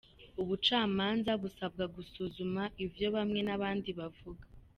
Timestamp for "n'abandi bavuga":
3.43-4.45